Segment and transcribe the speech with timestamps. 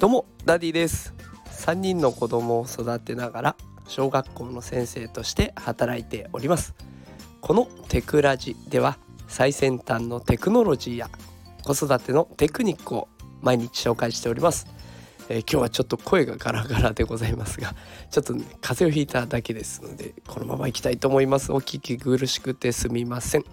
[0.00, 1.12] どうもダディです。
[1.50, 3.56] 3人の子供を育てながら
[3.86, 6.74] 小学校の先生として働いております。
[7.42, 8.96] このテクラジでは
[9.28, 11.10] 最先端のテクノロジーや
[11.64, 13.08] 子育てのテクニックを
[13.42, 14.68] 毎日紹介しております、
[15.28, 17.74] えー、今日はちょっと声がガラガラでございますが
[18.10, 21.52] ちょっと、ね、風邪をひいただけですのでこのままいきたいと思います。
[21.52, 23.44] お聞き苦しくてすみません、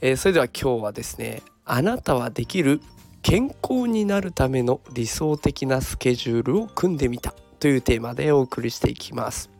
[0.00, 2.80] えー、それでは今日はですねあなたはできる
[3.22, 9.50] 健康になるための理想的なスケジュールを組んでみたというテーマでお送りしていきます。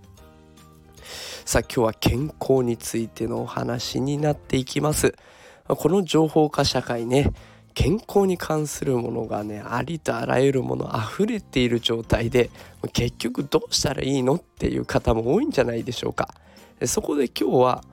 [1.45, 5.15] さあ今日は健康についてのお話になっていきます。
[5.67, 7.33] この情報化社会ね
[7.75, 12.51] 健康に関するものがねありとあらゆるもの溢れている状態で
[12.93, 16.29] 結局どうしたらいいのっていう方も多いんじゃないでしょうか。
[16.87, 17.85] そこで今日は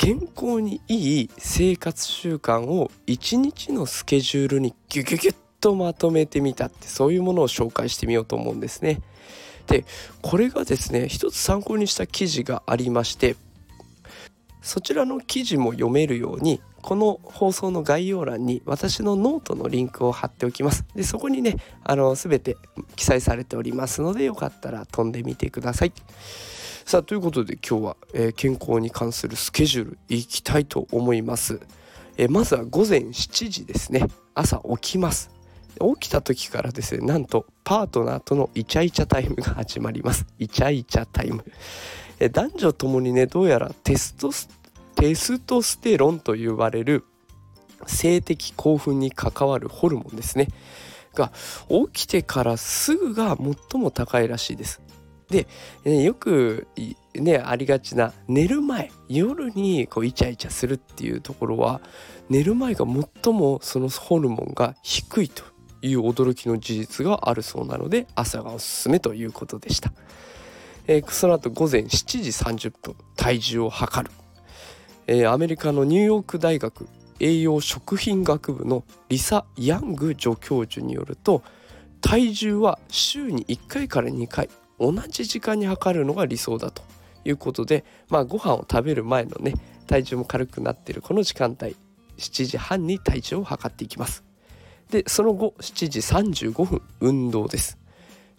[0.00, 9.02] 健康にいい生活習慣を一日のスケジュールにギュギュギュッとまとめてみたってそういうものを紹介してみようと思うんですね。
[9.66, 9.84] で
[10.22, 13.36] これがですね一つ参考にした記事がありまして
[14.62, 20.86] そちらの記事も読めるようにこの放送の概要欄に私のノートのリンクを貼っておきます。
[20.94, 22.56] でそこにねあの全て
[22.96, 25.92] 記載されておりますのでよかったら飛んでみてください。
[26.90, 31.60] さあということで今日は、えー、健康に関するスケジュールいきたいと思います、
[32.16, 34.08] えー、まずは午前7時ですね。
[34.34, 35.30] 朝起きます。
[35.78, 40.26] 起きた時からですねなんとパートナーとのイチャイチャタイムが始まります。
[40.40, 41.44] イチャイチャタイム、
[42.18, 44.48] えー、男女ともにねどうやらテストス
[44.96, 47.04] テストステロンと呼ばれる
[47.86, 50.48] 性的興奮に関わるホルモンですね。
[51.14, 51.30] が
[51.92, 53.36] 起きてからすぐが
[53.70, 54.80] 最も高いらしいです。
[55.30, 55.46] で、
[55.84, 56.66] ね、よく
[57.14, 61.80] ねありがちな寝る前夜にこうイチャイチャするっていうところは
[62.28, 65.42] 寝る前が最もそのホルモンが低いと
[65.82, 69.92] いう驚きの事実があるそうなので朝がおすすめということでした、
[70.86, 74.14] えー、その後午前7時30分体重を測る、
[75.06, 76.86] えー、アメリカのニューヨーク大学
[77.18, 81.42] 栄養食品学部のリサ・ヤング助教授によると
[82.00, 84.48] 体重は週に1回から2回
[84.80, 86.82] 同じ時間に測るのが理想だと
[87.24, 89.54] いうことでまあご飯を食べる前のね
[89.86, 91.76] 体重も軽くなっているこの時間帯
[92.16, 94.24] 7時半に体重を測っていきます。
[94.90, 97.78] でその後7時35分運動です。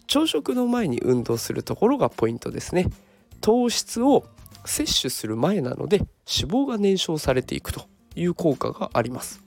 [0.06, 2.88] 朝食の前に運動するところがポイントですね。
[3.40, 4.24] 糖質を
[4.64, 9.42] 摂取する前なので脂肪が燃焼されていくという効果があります。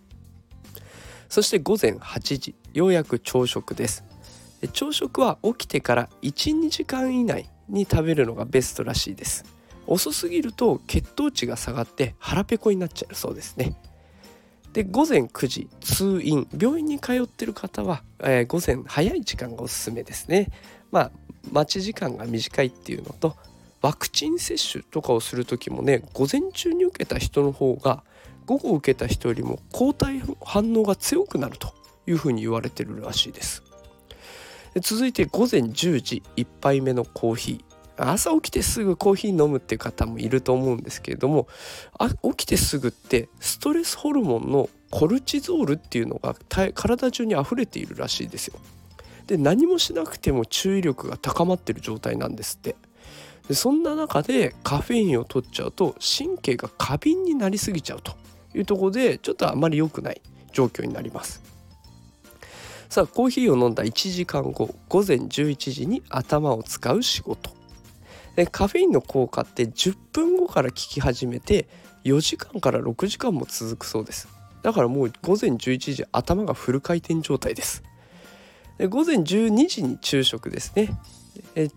[1.29, 4.03] そして午前8時ようやく朝食です。
[4.67, 9.45] 朝食は起きてから12時間以内に食べるのがベストらしいです。
[9.87, 13.75] 遅すぎると血糖値が下がって腹ペコになっちゃうそうですね。
[14.73, 20.49] で午前9時通院病院に通ってる方は、えー、午前早い時間がおすすめですね。
[20.91, 21.11] まあ
[21.51, 23.37] 待ち時間が短いっていうのと
[23.81, 28.03] ワクチン接種とかをする時もね午前中に受けた人の方が
[28.45, 31.73] 午後受けた人よりも抗体反応が強くなると
[32.07, 33.63] いうふうに言われてるらしいです。
[34.81, 41.47] 続いて午前10時1杯目のコーヒー朝起きてすぐコーヒー飲むっていう方もいると思うんですけれども
[42.23, 46.35] 起きてすぐってストレスホルモンのコルチゾールっていうのが
[46.73, 48.59] 体中に溢れているらしいですよ。
[49.27, 52.75] で何もしなくても注意力が高まってる状態なんですって。
[53.47, 58.13] でそんな中でカフェインを取っちゃうと神経が過敏になりすぎちゃうと
[58.55, 60.21] いうところでちょっとあまり良くない
[60.51, 61.54] 状況になります。
[62.95, 67.51] さあコーヒーを飲んだ1時間後午前11時に頭を使う仕事。
[68.37, 71.67] でカフェインの効果って10分後から効き始めて
[72.05, 74.29] 4時間から6時間も続くそうです。
[74.61, 77.83] だからもう午前11時頭がフル回転状態です。
[78.77, 80.97] で午前12時に昼食ですね。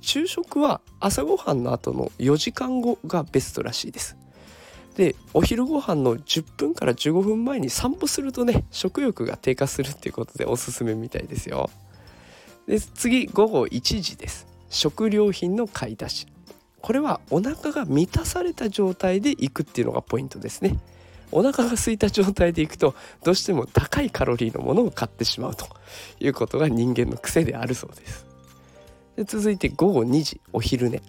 [0.00, 4.16] 昼食は朝ごはんの後の4時間後がベストらしいです。
[4.98, 11.70] でお昼ご飯の10分から15分前に散歩するとね食欲が低下するっていうことでおすすめみたいですよ。
[12.66, 14.48] で次午後1時です。
[14.70, 16.26] 食料品の買い出し。
[16.82, 20.76] これはお腹が満たされた状態で行くっていうのがポイントですね。
[21.30, 25.68] お腹が空いた状態で行くとどうしても高いカロリーのものを買ってしまうと
[26.18, 28.26] いうことが人間の癖であるそうです。
[29.14, 31.00] で続いて午後2時お昼寝。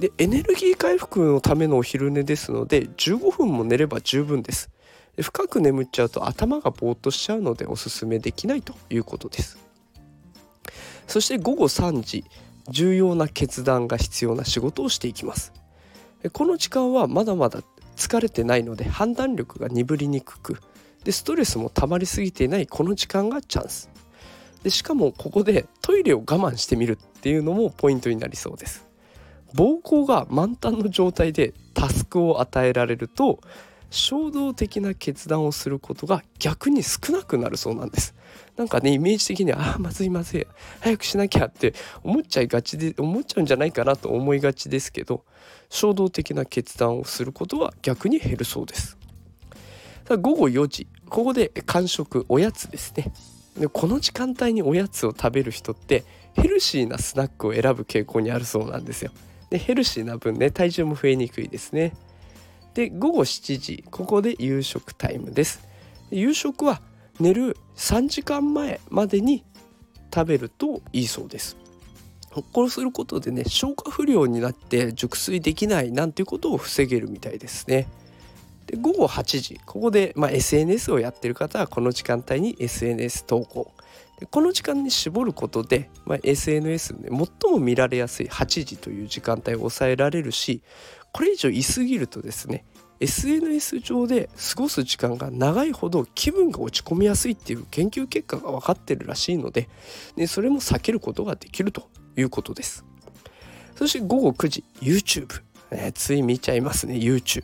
[0.00, 4.70] でエネルギー回復のためのお昼寝ですので15分も寝れば十分です。
[5.16, 9.58] で深く眠っちゃうと頭がぼーっとしちゃうのでおすすめできないということです。
[11.06, 12.24] そして午後3時
[12.68, 15.52] 重要な決断が必要な仕事をしていきます。
[16.32, 17.60] この時間はまだまだ
[17.96, 20.60] 疲れてないので判断力が鈍りにくく
[21.04, 23.88] でストレスも溜まりすぎていないこの時間がチャンス。
[24.62, 28.85] でしかもここでトイレを我慢してみるっていうのもポイントになりそうです。
[29.56, 33.40] 膀胱が満タンの状態でタスクを与えられると
[33.90, 38.14] 衝動的な決断をすることが逆に少なくなるそうなんです。
[38.56, 40.46] なんかねイメージ的にはあまずいまずい
[40.80, 41.72] 早くしなきゃって
[42.02, 45.24] 思っちゃいがちで思っちゃうんじゃないかなと思いがちですけど
[45.70, 48.98] 衝動的な決断をすることは逆に減るそうです。
[50.08, 50.86] 午後4時。
[51.08, 53.12] ここで間食おやつですね。
[53.58, 56.04] でこの時間帯におやつを食べる人って
[56.34, 59.12] ヘルシーなスナックを選ぶ傾向にあるそうなんですよ。
[59.50, 61.94] でヘルシーな分ね体重も増えにくいですね。
[62.74, 65.66] で午後7時ここで夕食タイムです。
[66.10, 66.82] 夕食は
[67.20, 69.44] 寝る3時間前までに
[70.14, 71.56] 食べるといいそうです。
[72.52, 77.86] こうすることでね消化不良になって熟睡できないなんていうことを防げるみたいですね。
[78.66, 79.60] で午後8時。
[79.64, 83.72] ここで、まあ、SNS をやってる方はこの時間帯に SNS 投稿。
[84.18, 90.62] でこの時間に絞ることで、まあ、SNS で最も見られやすい8時という時間帯を抑えられるし
[91.12, 92.64] これ以上居すぎるとですね
[93.00, 99.68] SNS 上で過ごす時間が長いほど気分が落ち込みやすいっていう研究結果が分かってるらしいので
[100.16, 102.86] でそれも避けることができるということです。
[103.74, 104.64] そして午後9時。
[104.80, 107.42] YouTube、えつい見ちゃいますね YouTube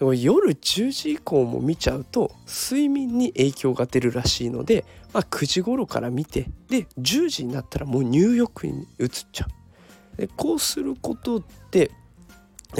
[0.00, 10.16] 夜10時以降も見ちゃうと睡眠に影響が出るらしいので、まあ、9時頃から見てで10時になったらもう入浴に移っちゃう。
[10.16, 11.90] でこうすることで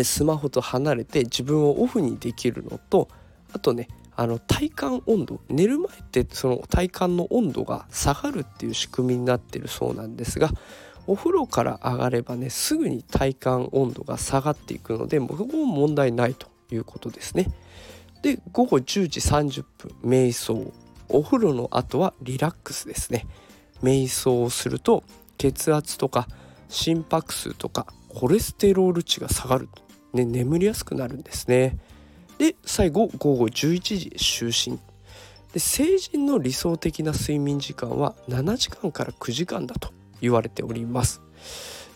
[0.03, 3.09] スマホと離れて自分をオフにできるのと
[3.53, 10.51] あとねあの体感温度寝る前ってその体感の温度が下がるっていう仕組みになってるそうなんですが
[11.07, 16.50] お風呂から上がればねすぐに体感温度が下がっていくのでもうここも問題ないと。
[16.75, 17.47] いうことですね。
[18.23, 20.73] で午後10時30分瞑想
[21.09, 23.27] お風呂の後はリラックスですね。
[23.83, 25.03] 瞑想をすると
[25.39, 26.29] 血圧とか
[26.69, 29.83] 心拍数とかコレステロール値が下がると、
[30.13, 31.79] ね、眠りやすくなるんですね。
[32.41, 34.79] で最後午後11時就寝
[35.53, 39.91] で成人の理想的な睡眠時間は7時間から9時間だと
[40.23, 41.21] 言われております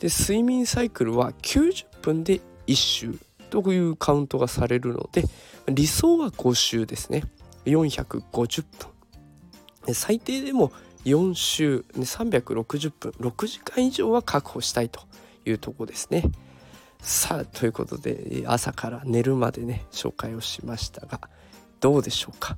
[0.00, 3.18] で睡眠サイクルは90分で1周
[3.62, 5.24] というカウントがされるので
[5.68, 7.22] 理想は5周ですね。
[7.66, 8.64] 450
[9.86, 9.94] 分。
[9.94, 10.72] 最低でも
[11.04, 13.12] 4週360分。
[13.12, 15.00] 6時間以上は確保したいと
[15.44, 16.24] いうとこですね。
[17.00, 21.20] さあということで朝から寝るまでね紹介をしましたが
[21.80, 22.56] どうでしょうか？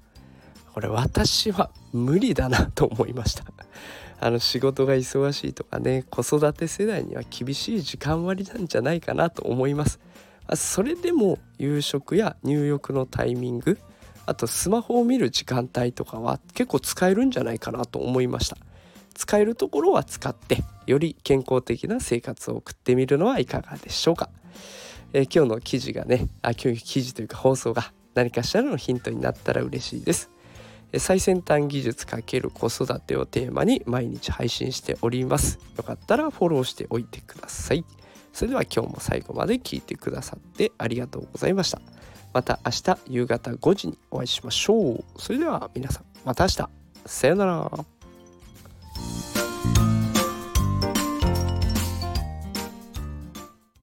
[0.72, 3.44] これ私は無理だなと思いました。
[4.20, 9.98] あの仕事が忙しいとかね子育て世代には厳しい時間割なんじゃないかなと思います。
[10.54, 13.78] それでも夕食や入浴のタイミング
[14.26, 18.56] あとスマホを見る時間帯とかは結構使えるんじゃないかなと思いました。
[19.14, 24.28] 使えるところは使ってより健康的な生活を送ってみるのはいかがでしょうか、
[25.14, 30.30] えー、今日の記事がねあ今日記事というか放送が何かしらのヒントになったら嬉しいです。
[30.98, 35.58] 最先端技術×子育てをテーマに毎日配信しております。
[35.76, 37.84] よかったらフォローしておいてください。
[38.36, 41.80] それでは今日も最後まで聞いてくださってありがとうございました。
[42.34, 45.04] また明日夕方5時にお会いしましょう。
[45.16, 46.68] それでは皆さんまた明日。
[47.06, 47.95] さよなら。